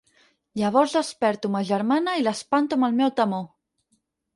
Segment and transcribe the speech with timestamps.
[0.61, 3.51] Llavors desperto ma germana i l'espanto amb el meu temor.